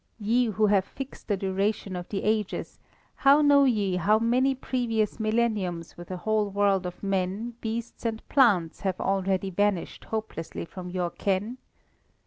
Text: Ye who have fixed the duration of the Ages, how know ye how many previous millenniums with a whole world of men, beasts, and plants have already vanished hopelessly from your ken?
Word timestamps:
Ye 0.19 0.45
who 0.47 0.65
have 0.65 0.85
fixed 0.85 1.27
the 1.27 1.37
duration 1.37 1.95
of 1.95 2.09
the 2.09 2.23
Ages, 2.23 2.79
how 3.17 3.43
know 3.43 3.65
ye 3.65 3.97
how 3.97 4.17
many 4.17 4.55
previous 4.55 5.19
millenniums 5.19 5.95
with 5.95 6.09
a 6.09 6.17
whole 6.17 6.49
world 6.49 6.87
of 6.87 7.03
men, 7.03 7.53
beasts, 7.61 8.03
and 8.03 8.27
plants 8.27 8.79
have 8.79 8.99
already 8.99 9.51
vanished 9.51 10.05
hopelessly 10.05 10.65
from 10.65 10.89
your 10.89 11.11
ken? 11.11 11.59